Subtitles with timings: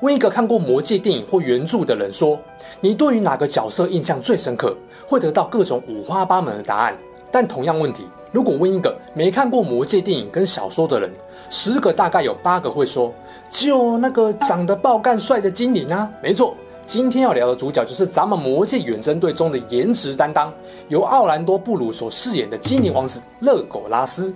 [0.00, 2.38] 问一个看过《魔戒》电影或原著的人说
[2.80, 4.74] ：“你对于哪个角色印象最深刻？”
[5.06, 6.96] 会得到各种五花八门的答案。
[7.30, 11.10] 但同样问题，如果问一个没看过《魔戒》电影跟小说的人，
[11.50, 13.12] 十个大概有八个会说
[13.50, 20.50] ：“就那个长得爆干帅的精灵啊！”没错，今天要聊的主角就是咱们《魔戒远征队》中的颜值担当，
[20.88, 24.32] 由奥兰多·布鲁所饰演的精灵王子勒苟拉斯。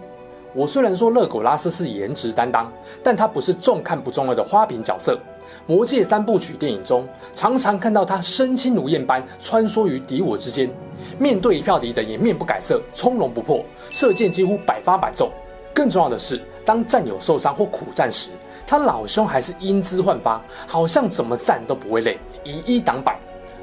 [0.52, 2.70] 我虽然说勒苟拉斯是颜值担当，
[3.02, 5.19] 但他不是重看不重要的花瓶角色。
[5.66, 10.70] 魔戒三部曲电影中，常常看到他身轻如燕般穿梭于敌我之间，
[11.19, 15.30] 面对一票敌人也面不改色，从容不迫，射箭几乎百发百中。
[15.72, 18.30] 更重要的是，当战友受伤或苦战时，
[18.66, 23.19] 他老兄还是英姿焕发，好像怎么战都不会累，以一挡百。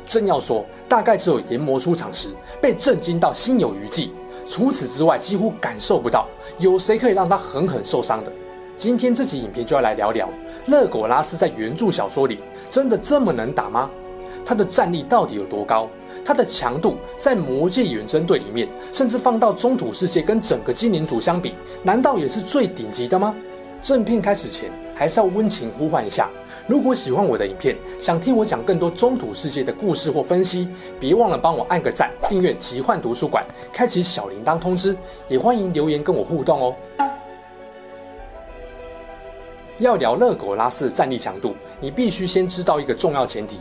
[0.05, 4.11] 真要说，大概只有研磨出场时被震惊到心有余悸，
[4.49, 6.27] 除此之外几乎感受不到
[6.59, 8.31] 有谁可以让他狠狠受伤的。
[8.77, 10.27] 今天这集影片就要来聊聊。
[10.67, 13.89] 勒苟拉斯在原著小说里真的这么能打吗？
[14.45, 15.87] 他的战力到底有多高？
[16.25, 23.35] 他的强度在魔戒远征队里面，甚至放到中土世界跟整个精灵族相比，难道也是最顶级的吗？
[23.81, 26.29] 正片开始前，还是要温情呼唤一下：
[26.67, 30.67] 如果喜欢我的影片，想听我讲更多中土世界的故事或分析，
[30.99, 34.95] 别忘了帮我按个赞、订阅奇幻图书馆、开启小铃铛通知，
[35.27, 36.75] 也欢迎留言跟我互动哦。
[39.81, 43.57] 要聊勒苟拉斯的战力强度，你必须先知道一个重要前提：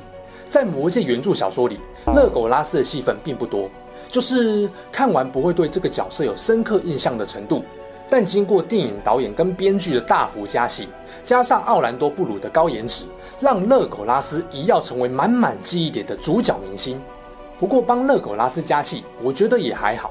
[0.48, 1.80] 在魔戒原著小说里，
[2.14, 3.70] 勒苟拉斯的戏份并不多，
[4.08, 7.64] 就是看完不会对这个角色有深刻印象的程度。
[8.10, 10.88] 但经过电影导演跟编剧的大幅加戏，
[11.24, 13.06] 加上奥兰多·布鲁的高颜值，
[13.40, 17.00] 让勒苟拉斯一跃成为满满记忆点的主角明星。
[17.58, 20.10] 不过帮勒苟拉斯加戏，我觉得也还好，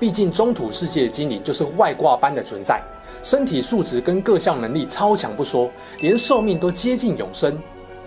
[0.00, 2.82] 毕竟中土世界的精灵就是外挂般的存在。
[3.22, 7.56] 身体素质跟各项能力超强不说，连寿命都接近永生，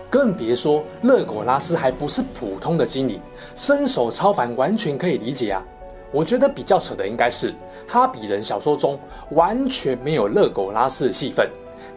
[0.09, 3.21] 更别说勒苟拉斯还不是普通的精灵，
[3.55, 5.63] 身手超凡，完全可以理解啊。
[6.11, 7.53] 我觉得比较扯的应该是
[7.87, 8.99] 哈比人小说中
[9.31, 11.47] 完全没有勒苟拉斯的戏份，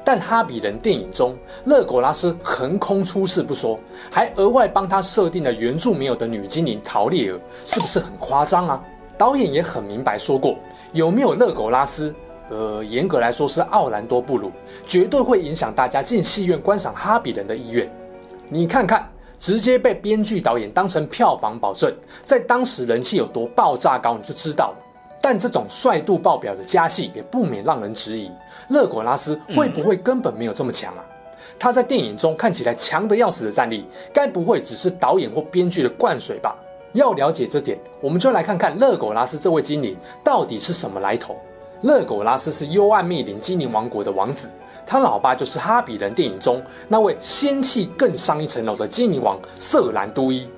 [0.05, 1.35] 但哈比人电影中
[1.65, 3.79] 勒苟拉斯横空出世不说，
[4.11, 8.83] 还额外帮他设定了原著没有的女精灵桃列尔，是不是很夸张啊？
[9.19, 10.57] 导演也很明白说过，
[10.93, 12.15] 有没有勒狗拉斯？
[12.49, 14.53] 呃，严格来说是奥兰多·布鲁，
[14.87, 17.91] 绝对会影响大家进戏院观赏哈比人的意愿。
[18.49, 19.05] 你看看，
[19.39, 24.77] 直接被编剧导演当成票房保证，在当时人气有多爆炸高，你就知道了。
[25.21, 28.31] 但这种帅度爆表的加戏，也不免让人质疑，
[28.69, 31.05] 勒狗拉斯会不会根本没有这么强啊？
[31.59, 36.55] 他在电影中看起来强得要死的战力，该不会只是导演或编剧的灌水吧？
[36.97, 41.37] 要了解这点，我们就来看看勒苟拉斯这位精灵到底是什么来头。
[41.83, 44.49] 勒苟拉斯是幽暗密林精灵王国的王子，
[44.87, 50.49] 他老爸就是哈比人电影中那位仙气更上一层楼的精灵王瑟兰都伊。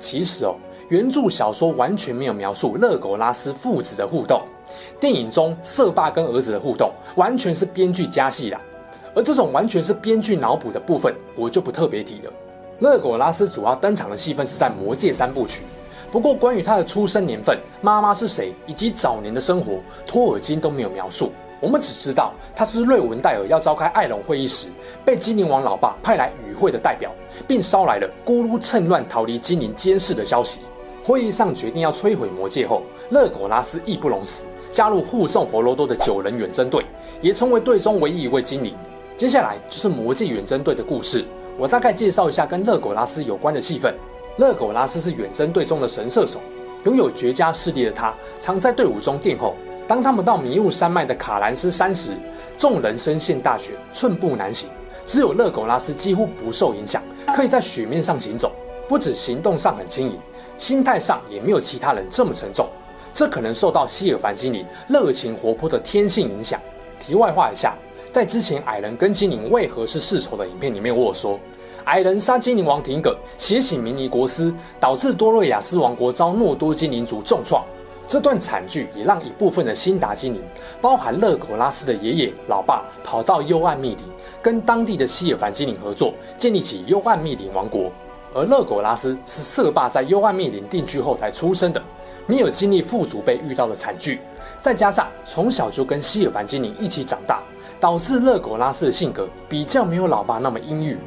[0.00, 0.56] 其实哦，
[0.88, 4.42] 原著小说完全没有描述勒苟拉斯父子的互动，
[4.98, 8.60] 电影中瑟爸跟儿子的互动完全是编剧加戏啦。
[9.14, 12.32] 而这种完全是编剧脑补的部分，我就不特别提了。
[12.80, 15.62] 勒苟拉斯主要登场的戏份是在魔戒三部曲。
[16.14, 21.32] 不过，关于他的出生年份、妈妈是谁以及早年的生活，托尔金都没有描述。
[21.58, 24.68] 我们只知道他是瑞文戴尔要召开艾隆会议时，
[25.04, 27.10] 被精灵王老爸派来与会的代表，
[27.48, 30.60] 并捎来了咕噜趁乱逃离精灵监视的消息。
[31.02, 36.86] 会议上决定要摧毁魔戒后，勒苟拉斯义不容辞，加入护送佛罗多的九人远征队，
[37.22, 38.72] 也成为队中唯一一位精灵。
[39.16, 41.24] 接下来就是魔戒远征队的故事，
[41.58, 43.92] 我大概介绍一下跟勒苟拉斯有关的戏份。
[44.36, 46.40] 勒狗拉斯是远征队中的神射手，
[46.84, 49.54] 拥有绝佳视力的他，常在队伍中殿后。
[49.86, 52.16] 当他们到迷雾山脉的卡兰斯山时，
[52.58, 54.68] 众人深陷大雪，寸步难行。
[55.06, 57.00] 只有勒狗拉斯几乎不受影响，
[57.36, 58.50] 可以在雪面上行走。
[58.88, 60.18] 不止行动上很轻盈，
[60.58, 62.66] 心态上也没有其他人这么沉重。
[63.14, 66.60] 这可能受到希尔凡精灵热情活泼的天性影响。
[66.98, 67.74] 题外话一下，
[68.12, 71.38] 在之前矮人跟精灵为何是世仇的影片里面，我有说。
[71.84, 77.62] 矮人杀精灵王廷葛，血洗明尼国斯，导致多瑞亚斯王国遭诺多精灵族重创。
[78.06, 80.42] 这段惨剧也让一部分的辛达精灵，
[80.80, 84.04] 包含勒古拉斯的爷爷、老爸，跑到幽暗密林，
[84.42, 87.90] 跟当地的西尔凡精灵合作，建立起幽暗密林王国。
[88.34, 91.82] 而勒古拉斯是色霸在幽暗密林定居后才出生的，
[92.26, 94.20] 没有经历父祖辈遇到的惨剧，
[94.60, 97.42] 再加上从小就跟西尔凡精灵一起长大，
[97.78, 100.98] 导致勒古拉斯的性格比较没有老爸那么阴郁。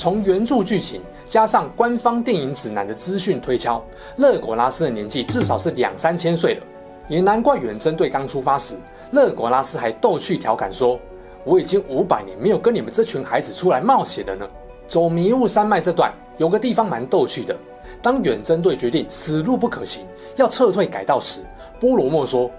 [0.00, 0.98] 从原著剧情。
[1.26, 3.80] 加上官方电影指南的资讯推敲，
[4.16, 6.62] 勒果拉斯的年纪至少是两三千岁了，
[7.08, 8.74] 也难怪远征队刚出发时，
[9.12, 10.98] 勒果拉斯还逗趣调侃说
[11.46, 14.48] ：“我已经五百年没有跟你们这群孩子出来冒险了呢。”
[14.88, 17.56] 走迷雾山脉这段有个地方蛮逗趣的，
[18.02, 20.04] 当远征队决定此路不可行，
[20.34, 21.42] 要撤退改道时，
[21.78, 22.50] 波罗莫说：“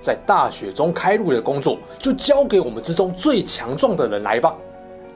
[0.00, 4.54] 在大雪中开路的工作就交给我们之中最强壮的人来吧。”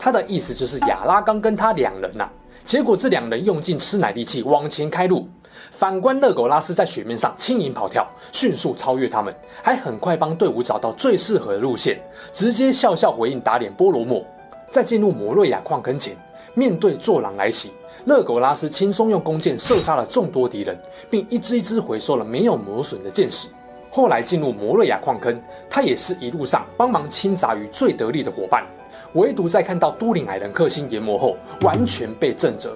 [0.05, 2.33] 他的意思就是亚拉冈跟他两人呐、啊。
[2.63, 5.27] 结果这两人用尽吃奶力气往前开路，
[5.73, 11.99] 反观勒狗拉斯在雪面上轻盈跑跳，迅速超越他们，还很快帮队伍找到最适合的路线，
[12.35, 14.23] 直接笑笑回应打脸波罗莫。
[14.71, 16.15] 在进入摩瑞亚矿坑前，
[16.53, 17.73] 面对坐狼来袭，
[18.05, 20.77] 勒狗拉斯轻松用弓箭射杀了众多敌人，
[21.09, 23.49] 并一支一支回收了没有磨损的箭矢。
[23.91, 25.41] 后来进入摩瑞亚矿坑，
[25.71, 28.67] 他也是一路上帮忙清杂鱼最得力的伙伴。
[29.15, 32.71] 唯独在看到都灵矮人克星炎魔后，完全被震慑。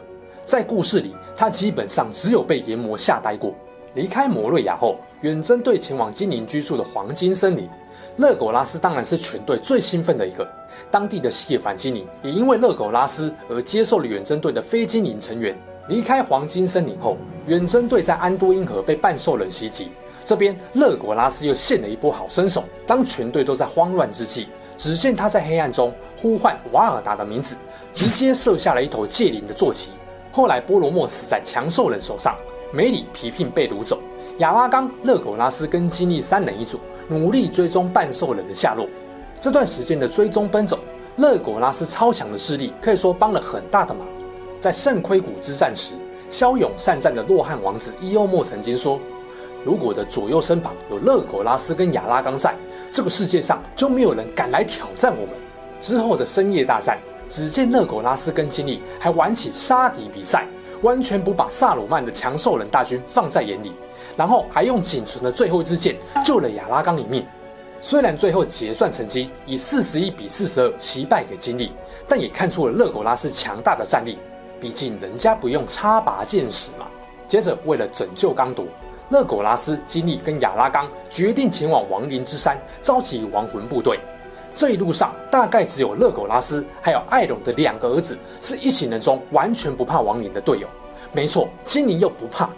[0.44, 3.52] 在故事里，他基本上只有被炎魔吓呆过。
[3.94, 7.68] 离开摩瑞亚后，远征队前往精灵居住的黄金森林。
[8.18, 10.48] 勒狗拉斯当然是全队最兴奋的一个。
[10.90, 15.56] 当地的西尔凡精灵也因为勒狗拉斯而接受了远征队的非精灵成员。
[15.88, 19.88] 离开黄金森林后，远征队在安多因河被半兽人袭击。
[20.24, 22.64] 这边勒狗拉斯又献了一波好身手。
[22.86, 24.48] 当全队都在慌乱之际，
[24.78, 27.56] 只见他在黑暗中呼唤瓦尔达的名字，
[27.92, 29.90] 直接射下了一头戒灵的坐骑。
[30.30, 32.36] 后来波罗莫死在强兽人手上，
[32.72, 33.98] 梅里皮聘被掳走，
[34.38, 36.78] 亚拉冈、勒狗拉斯跟金利三人一组，
[37.08, 38.86] 努力追踪半兽人的下落。
[39.40, 40.78] 这段时间的追踪奔走，
[41.16, 44.06] 勒狗拉斯超强的势力可以说帮了很大的忙。
[44.60, 45.94] 在圣盔谷之战时，
[46.30, 49.00] 骁勇善战的洛汉王子伊欧莫曾经说
[49.64, 52.54] ：“如果的左右身旁有勒狗拉斯跟亚拉冈在。”
[52.98, 55.36] 这个世界上就没有人敢来挑战我们。
[55.80, 56.98] 之后的深夜大战，
[57.30, 60.48] 只见勒狗拉斯跟金利还玩起杀敌比赛，
[60.82, 63.72] 完全不把萨鲁曼的强兽人大军放在眼里，
[64.16, 67.24] 然后还用仅存的最后一支箭救了亚拉冈一命。
[67.80, 71.70] 虽然最后结算成绩以四十一比四十二惜败给金利，
[72.08, 74.18] 但也看出了勒狗拉斯强大的战力。
[74.60, 76.88] 毕竟人家不用插拔箭矢嘛。
[77.28, 78.66] 接着为了拯救刚铎。
[79.10, 83.98] 勒狗拉斯、金利跟亚拉冈决定前往亡灵之山，召集亡魂部队。
[84.54, 90.68] 这一路上，大概只有勒狗拉斯还有艾隆的两个儿子是一行人中完全不怕亡灵的队友。
[91.12, 92.50] 没错，精灵又不怕。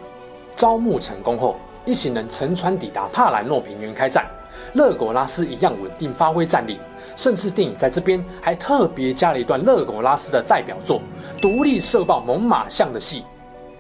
[0.57, 4.27] 招募成功后，一行人乘船抵达帕兰诺平原开战。
[4.73, 6.81] 勒狗拉斯一样稳定发挥战力，
[7.17, 11.01] 甚至电影在这边还特别加了一段勒狗拉斯的代表作——
[11.41, 13.25] 独立射爆猛犸象的戏。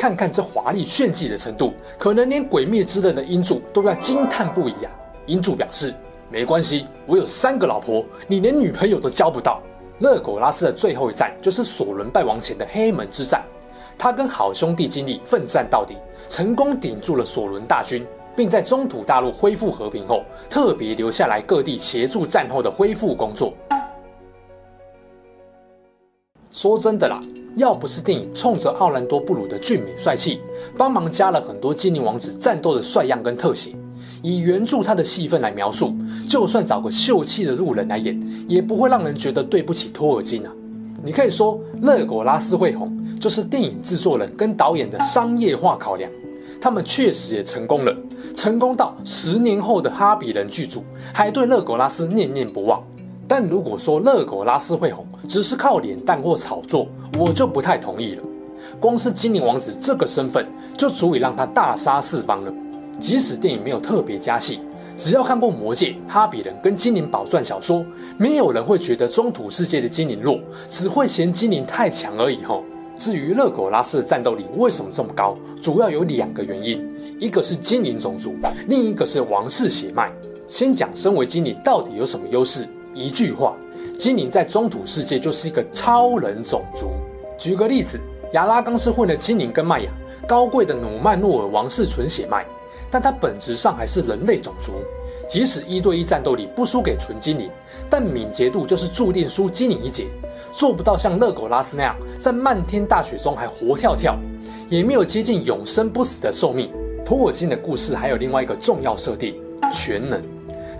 [0.00, 4.90] 看看这华丽炫技的程度，可能连《鬼灭之刃》的英柱都要惊叹不已啊！
[5.26, 5.94] 英柱表示
[6.32, 9.60] ：“没关系，我有三个老婆，你连女朋友都交不到。”
[10.00, 13.44] 勒狗拉斯的最后一战就是索伦败亡前的黑门之战，
[13.98, 15.96] 他跟好兄弟经历奋战到底，
[16.30, 18.02] 成功顶住了索伦大军，
[18.34, 23.52] 并在中土大陆恢复和平后，特别留下来各地协助战后的恢复工作。
[26.50, 27.22] 说真的啦。
[27.56, 30.40] 要不是电影冲着奥兰多·布鲁的俊美帅气，
[30.76, 33.74] 帮忙加了很多精灵王子战斗的帅样跟特写，
[34.22, 35.92] 以原著他的戏份来描述，
[36.28, 40.52] 就算找个秀气的路人来演，也不会让人觉得对不起托尔金啊。
[41.02, 46.10] 你可以说，勒狗拉斯会红，就是电影制作人跟导演的商业化考量，
[46.60, 47.96] 他们确实也成功了，
[48.34, 52.82] 成功到十年后的哈比人剧组还对勒狗拉斯念念不忘。
[53.30, 58.22] 但如果说勒狗拉斯会红，只是靠脸蛋或炒作，我就不太同意了。
[58.80, 60.44] 光是精灵王子这个身份，
[60.76, 62.52] 就足以让他大杀四方了。
[62.98, 64.58] 即使电影没有特别加戏，
[64.96, 72.42] 只要看过《魔戒》《哈比人》跟《精灵宝钻》小说，没有人会觉得中土世界的精灵弱，只会嫌精灵太强而已。
[72.42, 72.64] 吼，
[72.98, 76.84] 至于勒狗拉斯的战斗力为什么这么高，主要有两个原因：
[77.20, 78.34] 一个是精灵种族，
[78.66, 80.10] 另一个是王室血脉。
[80.48, 82.66] 先讲身为精灵到底有什么优势。
[82.94, 83.54] 一句话，
[83.98, 86.90] 精灵在中土世界就是一个超人种族。
[87.38, 87.98] 举个例子，
[88.32, 89.90] 亚拉冈是混了精灵跟麦雅
[90.26, 92.44] 高贵的努曼诺尔王室纯血脉，
[92.90, 94.72] 但他本质上还是人类种族。
[95.28, 97.48] 即使一对一战斗力不输给纯精灵，
[97.88, 100.08] 但敏捷度就是注定输精灵一截，
[100.52, 104.18] 做不到像勒狗拉斯那样在漫天大雪中还活跳跳，
[104.68, 106.68] 也没有接近永生不死的寿命。
[107.04, 109.40] 托尔金的故事还有另外一个重要设定：
[109.72, 110.20] 全能。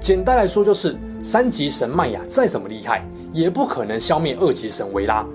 [0.00, 5.26] 简单来说，就是三级神麦雅再怎么厉害，也不可能消灭二级神维拉，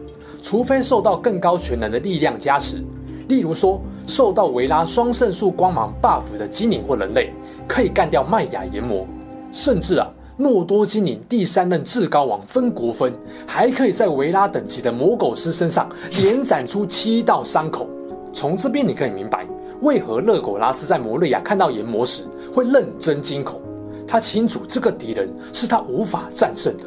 [0.41, 2.83] 除非受到更高全能的力量加持。
[3.27, 7.31] 例如说，受到维拉双圣树光芒 buff 的精灵或人类，
[7.67, 9.05] 可以干掉麦雅炎魔；
[9.51, 13.13] 甚至啊，诺多精灵第三任至高王芬国芬，
[13.47, 15.89] 还可以在维拉等级的魔苟斯身上
[16.19, 17.87] 连斩出七道伤口。
[18.33, 19.45] 从这边你可以明白，
[19.81, 22.23] 为何勒苟拉斯在摩瑞亚看到炎魔时
[22.53, 23.59] 会认真惊恐。
[24.07, 26.83] 他清楚这个敌人是他无法战胜的。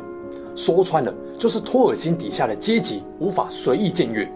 [0.54, 4.28] 说穿了，就是托尔金底下的阶级无法随意僭越。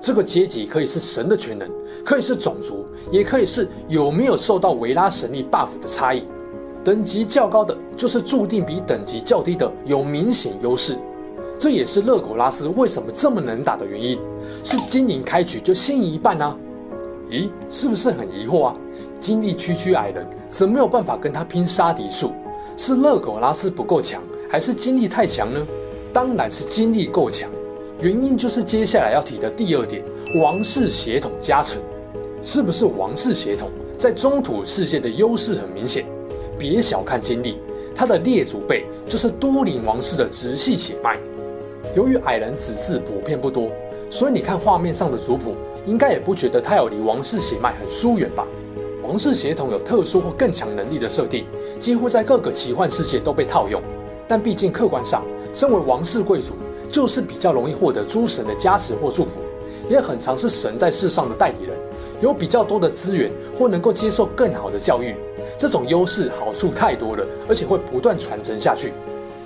[0.00, 1.68] 这个阶级可以是神的全能，
[2.04, 6.24] 可以是种族，也可以是有没有受到维拉神力 buff 的差异。
[6.84, 10.96] 等级较高的，就是注定比等级较低的有明显优势。
[11.58, 14.18] 这也是勒古拉斯为什么这么能打的原因，
[14.64, 16.56] 是精灵开局就先赢一半啊！
[17.30, 18.76] 咦，是不是很疑惑啊？
[19.20, 22.32] 精力区区矮人，怎没有办法跟他拼杀敌数？
[22.76, 25.60] 是勒狗拉斯不够强，还是精力太强呢？
[26.12, 27.48] 当然是精力够强。
[28.00, 30.02] 原因就是接下来要提的第二点，
[30.40, 31.78] 王室血统加成，
[32.42, 36.06] 是不是王室血统在中土世界的优势很明显？
[36.58, 37.58] 别小看精力，
[37.94, 41.18] 他的列祖辈就是都灵王室的直系血脉。
[41.94, 43.70] 由于矮人子嗣普遍不多，
[44.08, 48.46] 所以你看画面上的族谱，应该也不觉得他有离王室血脉很疏远吧？
[49.10, 51.44] 王室血统有特殊或更强能力的设定，
[51.80, 53.82] 几乎在各个奇幻世界都被套用。
[54.28, 56.54] 但毕竟客观上，身为王室贵族。
[56.88, 59.40] 就是比较容易获得诸神的加持或祝福，
[59.88, 61.76] 也很常是神在世上的代理人，
[62.20, 65.14] 有比较多的资源或能够接受更好的教育，
[65.56, 68.92] 这种优势好处太多了，而且会不断传承下去。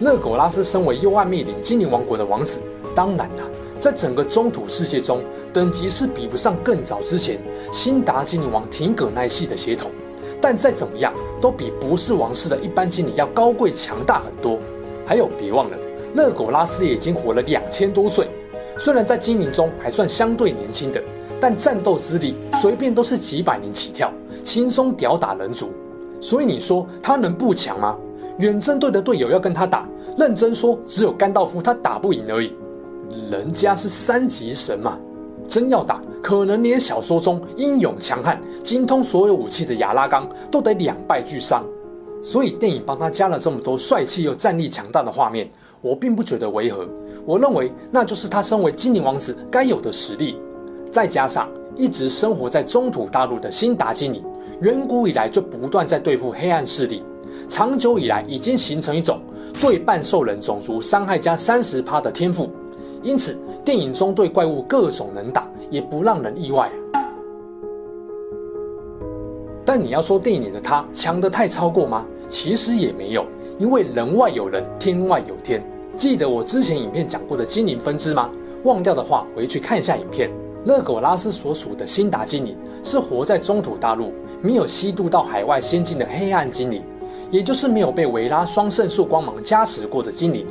[0.00, 2.60] 勒苟拉斯身为幽暗密林精灵王国的王子，
[2.94, 3.44] 当然啦，
[3.84, 5.22] 在整个中土世界中，
[5.52, 7.38] 等级是比不上更早之前
[7.70, 9.90] 辛达精灵王廷葛奈系的血统，
[10.40, 14.58] 但再怎么样，都比不是王室的一般精灵要高贵强大很多。
[15.04, 15.76] 还有，别忘了。
[16.14, 18.26] 勒苟拉斯也已经活了两千多岁，
[18.78, 20.98] 虽然在精灵中还算相对年轻的，
[21.38, 24.10] 但战斗资历随便都是几百年起跳，
[24.42, 25.70] 轻松吊打人族。
[26.22, 27.98] 所以你说他能不强吗？
[28.38, 29.86] 远征队的队友要跟他打，
[30.16, 32.50] 认真说只有甘道夫他打不赢而已，
[33.30, 34.98] 人家是三级神嘛，
[35.48, 41.64] 真要打，可能连小说中英勇强悍、精通所有武器的亚拉冈都得两败俱伤。
[42.22, 45.48] 所以电影帮他加了这么多帅气又战力强大的画面。
[45.82, 46.88] 我并不觉得违和，
[47.26, 50.38] 我认为那就是他身为精灵王子该有的实力，
[50.90, 51.46] 再加上
[51.76, 54.24] 一直生活在中土大陆的辛达精灵，
[54.62, 57.04] 远古以来就不断在对付黑暗势力，
[57.48, 59.20] 长久以来已经形成一种
[59.60, 62.48] 对半兽人种族伤害加三十趴的天赋，
[63.04, 66.70] 因此电影中对怪物各种能打也不让人意外。
[69.64, 72.04] 但你要说电影里的他强得太超过吗？
[72.28, 73.26] 其实也没有，
[73.58, 75.62] 因为人外有人，天外有天。
[75.96, 78.30] 记得我之前影片讲过的精灵分支吗？
[78.64, 80.30] 忘掉的话，回去看一下影片。
[80.64, 86.82] 勒苟拉斯所属的辛达精灵是活在中土大陆，没有吸渡到海外仙境的黑暗精灵，
[87.30, 90.46] 也就是没有被维拉双圣树光芒加持过的精灵。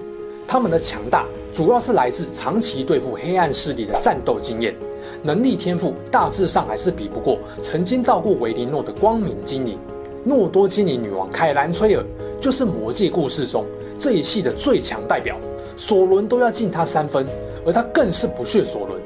[0.47, 4.75] 他们的强大主要是来自长期对付黑暗势力的战斗经验，
[5.21, 9.77] 能力天赋大致上还是比不过曾经到过维林诺的光明精灵。
[10.23, 12.03] 诺多精灵女王凯兰崔尔
[12.39, 13.65] 就是魔戒故事中。
[13.99, 15.37] 这一系的最强代表，
[15.77, 17.27] 索伦都要敬他三分，
[17.65, 18.99] 而他更是不屑索伦。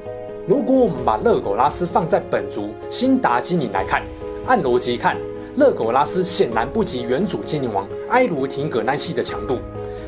[0.48, 4.02] 如果我们把勒苟拉斯放在本族辛达精灵来看，
[4.46, 5.18] 按逻辑看，
[5.58, 9.58] 勒苟拉斯显然不及原主精灵王埃卢廷葛奈系的强度。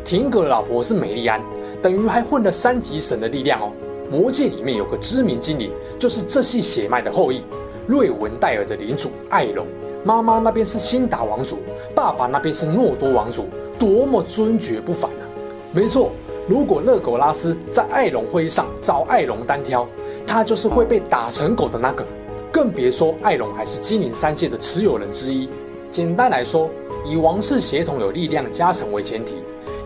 [0.10, 1.40] 廷葛老婆是美丽安，
[1.84, 3.72] 等于还混了三级神的力量哦。
[4.10, 7.44] 魔界里面有个知名精灵，就是这系血脉的后裔，
[7.86, 9.68] 瑞文戴尔的领主艾隆。
[10.04, 11.60] 妈妈那边是辛达王族，
[11.94, 13.46] 爸爸那边是诺多王族。
[13.78, 15.24] 多么尊爵不凡啊！
[15.72, 16.10] 没错，
[16.48, 19.88] 如果勒苟拉斯在艾隆会议上找艾隆单挑，
[20.26, 22.04] 他就是会被打成狗的那个。
[22.52, 25.48] 更别说艾隆还是精灵三界的持有人之一。
[25.92, 26.68] 简单来说，
[27.06, 29.36] 以王室血统有力量加成为前提，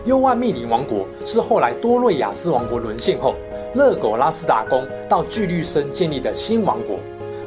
[0.04, 3.34] 幽暗密林王国是后来多瑞亚斯王国沦陷后，
[3.74, 6.98] 勒苟拉斯打工到巨绿森建立的新王国，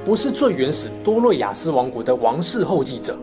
[0.04, 3.16] 不是最原始多瑞亚斯王国的王室后继者，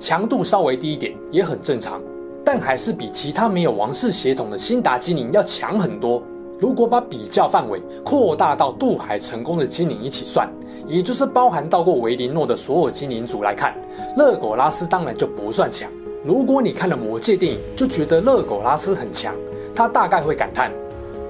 [0.00, 2.02] 强度稍微低一点也很正常。
[2.44, 6.20] 但还是比其他没有王室血统的辛达精灵要强很多。
[6.58, 10.50] 如果把比较范围扩大到渡海成功的精灵一起算，
[10.86, 13.74] 也就是包含到过维林诺的所有精灵族来看，
[14.16, 15.88] 勒苟拉斯当然就不算强。
[16.22, 19.34] 如果你看了魔戒电影就觉得勒苟拉斯很强，
[19.74, 20.70] 他大概会感叹：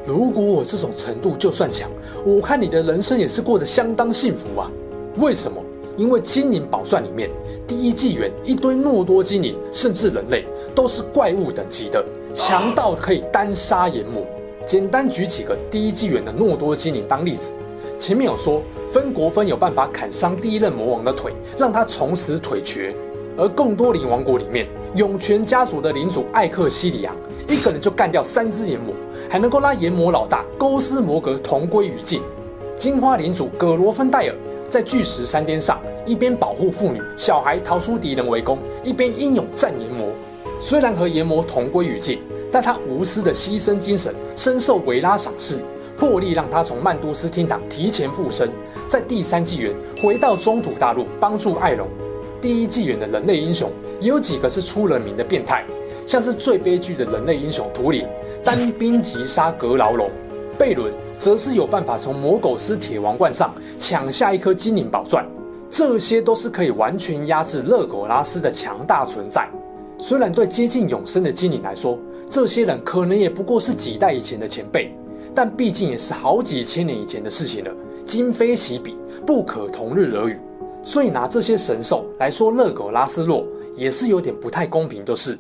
[0.04, 1.88] 如果我这种程度就算强，
[2.26, 4.68] 我看你的人生也是过得相当幸福啊。
[5.16, 5.62] 为什么？
[5.96, 7.30] 因为精灵宝钻里面
[7.68, 10.44] 第一纪元一堆诺多精灵，甚至人类
[10.74, 12.04] 都是怪物等级的，
[12.34, 14.26] 强到可以单杀炎魔。
[14.66, 17.52] 简单举几个第一纪元的诺多精灵当例子，
[17.96, 18.60] 前面有说
[18.92, 22.92] 芬国芬有办法砍伤第一任魔王的腿，让他从此腿瘸。
[23.40, 27.16] 而贡多林王国里面，涌泉家族的领主艾克西里昂
[27.48, 28.94] 一个人就干掉三只炎魔，
[29.30, 32.20] 还能够拉炎魔老大勾斯摩格同归于尽。
[32.76, 34.34] 金花领主葛罗芬戴尔
[34.68, 40.08] 在巨石山巅上，一边保护妇女、小孩逃出敌人围攻，一边英勇战炎魔。
[40.60, 42.18] 虽然和炎魔同归于尽，
[42.52, 45.58] 但他无私的牺牲精神深受维拉赏识，
[45.96, 48.46] 破例让他从曼都斯厅堂提前复生，
[48.86, 51.88] 在第三纪元回到中土大陆帮助艾隆。
[52.40, 53.70] 第一纪元的人类英雄
[54.00, 55.64] 也有几个是出了名的变态，
[56.06, 58.06] 像是最悲剧的人类英雄图灵，
[58.42, 60.08] 单兵击杀格劳龙；
[60.58, 65.26] 贝伦则是有办法从魔苟斯铁王冠上抢下一颗精灵宝钻。
[65.70, 69.48] 这些都是可以完全压制勒苟拉斯的强大存在。
[69.98, 71.96] 虽然对接近永生的精灵来说，
[72.28, 74.92] 这些人可能也不过是几代以前的前辈，
[75.34, 77.70] 但毕竟也是好几千年以前的事情了，
[78.04, 80.36] 今非昔比，不可同日而语。
[80.82, 83.46] 所以拿这些神兽来说，勒苟拉斯洛
[83.76, 85.38] 也是有点不太公平，就是。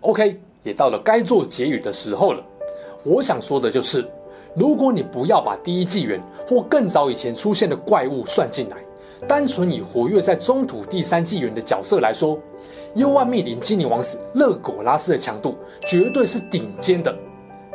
[0.00, 2.42] OK，也到了该做结语的时候了。
[3.04, 4.08] 我想说的就是，
[4.54, 8.76] 如果你不要把第一纪元或更早以前出现的怪物算进来，
[9.28, 12.38] 单纯以活跃在中土第三纪元的角色来说，
[12.94, 17.14] 幽暗密林精灵王子勒苟拉斯的强度绝对是顶尖的。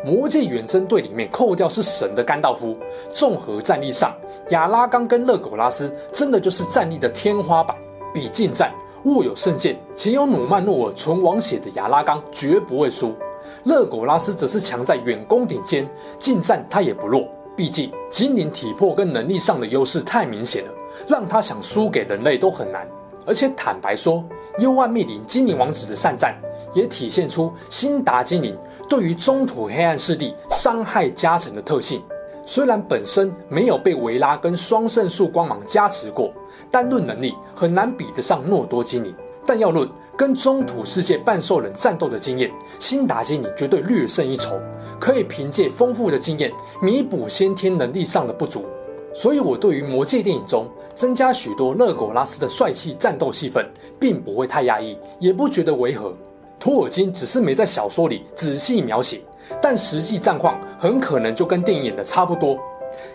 [0.06, 2.78] 魔戒远征队里面扣掉是神的甘道夫，
[3.12, 4.16] 综合战力上，
[4.50, 7.76] 亚拉冈跟勒苟拉斯真的就是战力的天花板。
[8.14, 8.72] 比近战，
[9.06, 13.16] 握有圣剑且有努曼诺尔纯王血的亚拉冈绝不会输。
[13.64, 17.28] 勒苟拉斯则是强在远攻顶尖，近战他也不弱。
[17.56, 20.72] 毕竟精灵体魄跟能力上的优势太明显了，
[21.08, 22.88] 让他想输给人类都很难。
[23.26, 24.24] 而且坦白说，
[24.60, 26.36] 幽暗密林精灵王子的善战
[26.74, 32.02] 也体现出辛达精灵对于中土黑暗势力伤害加成的特性。
[32.46, 36.30] 虽然本身没有被维拉跟双圣树光芒加持过，
[36.70, 39.14] 单论能力很难比得上诺多精灵。
[39.48, 44.60] 但要论跟中土世界半兽人战斗的经验，辛达精灵绝对略胜一筹，
[45.00, 48.66] 可以凭借丰富的经验弥补先天能力上的不足。
[49.14, 53.66] 所以，我对于魔戒电影中增加许多勒苟拉斯的帅气战斗戏份，
[54.00, 56.14] 并不会太压抑，也不觉得违和。
[56.58, 59.20] 托尔金只是没在小说里仔细描写，
[59.62, 62.58] 但实际战况很可能就跟电影演的差不多。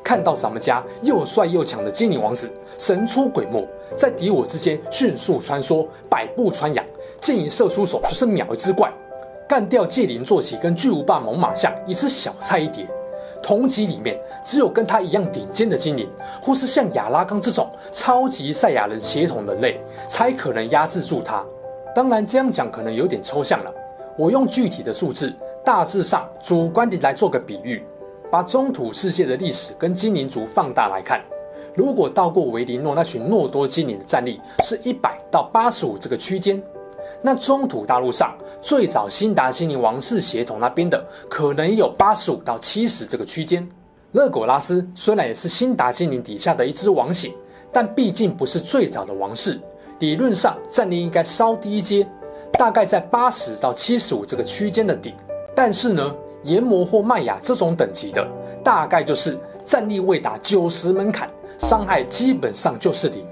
[0.04, 3.66] 看到咱们家又帅又强的精灵王子，神出鬼没，
[3.96, 6.84] 在敌我之间迅速穿梭，百步穿杨，
[7.18, 8.92] 见一射出手就是秒一只怪，
[9.48, 12.86] 干掉戒灵坐骑跟巨无霸猛犸象也是小菜一碟。
[13.50, 16.08] 同级里面，只有跟他一样顶尖的精灵，
[16.40, 21.44] 或是像亚拉冈这种超级赛亚人血统人类，才可能压制住他。
[21.92, 23.74] 当然，这样讲可能有点抽象了。
[24.16, 25.34] 我用具体的数字，
[25.64, 27.84] 大致上主观地来做个比喻，
[28.30, 31.20] 把中土世界的历史跟精灵族放大来看。
[31.74, 36.62] 如果到过维林诺那群诺多精灵的战力是一百到八十五这个区间。
[37.22, 43.66] 那中土大陆上最早辛达精灵王室血统那边的，可能也有八十五到七十这个区间。
[44.12, 47.32] 勒苟拉斯虽然也是辛达精灵底下的一支王血，
[47.72, 49.60] 但毕竟不是最早的王室，
[50.00, 52.06] 理论上战力应该稍低一阶，
[52.54, 55.14] 大概在八十到七十五这个区间的底。
[55.54, 58.26] 但是呢，炎魔或麦雅这种等级的，
[58.64, 63.24] 大概就是战力未达九十门槛，伤害基本上就是零。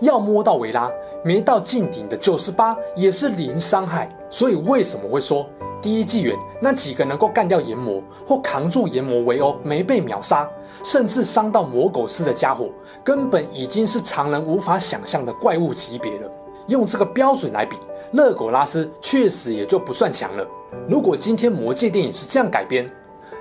[0.00, 0.90] 要摸到维拉，
[1.24, 4.08] 没到近顶的九十八也是零伤害。
[4.30, 5.46] 所以为什么会说
[5.80, 10.48] 第一纪元那几个能够干掉炎魔或扛住炎魔围殴没被秒杀，
[10.82, 12.70] 甚至伤到魔狗斯的家伙，
[13.04, 16.30] 根本已经是常人无法想象的怪物级别了。
[16.66, 17.76] 用这个标准来比，
[18.12, 20.46] 勒苟拉斯确实也就不算强了。
[20.88, 22.90] 如果今天魔戒电影是这样改编，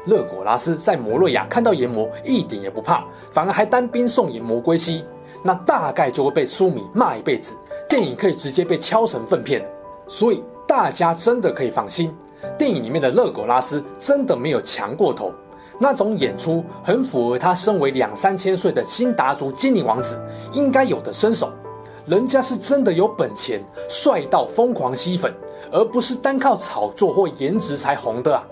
[0.05, 5.05] 勒苟拉斯在摩洛亚看到炎魔一点也不怕，反而还单兵送炎魔归西。
[5.43, 7.53] 那大概就会被书迷骂一辈子，
[7.87, 9.63] 电影可以直接被敲成粪片。
[10.07, 12.15] 所以大家真的可以放心，
[12.57, 15.31] 电影里面的勒苟拉斯真的没有强过头，
[15.79, 20.19] 那种演出很符合他身为两三千岁的辛达族精灵王子
[20.51, 21.51] 应该有的身手。
[22.05, 25.33] 人家是真的有本钱，帅到疯狂吸粉，
[25.71, 28.43] 而不是单靠炒作或颜值才红的啊。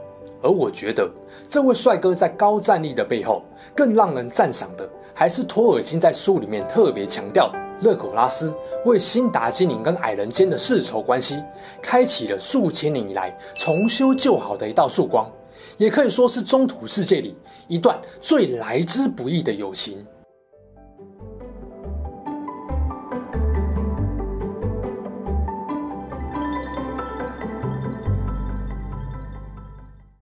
[0.41, 1.09] 而我觉得
[1.49, 3.43] 这位帅哥在高战力的背后，
[3.75, 4.89] 更让人赞赏的。
[5.13, 8.53] 还是托尔金在书里面特别强调，勒苟拉斯
[8.85, 11.41] 为辛达精灵跟矮人间的世仇关系，
[11.81, 15.29] 开启了数千年以来重修旧好的一道曙光，
[15.77, 17.35] 也可以说是中土世界里
[17.67, 20.05] 一段最来之不易的友情。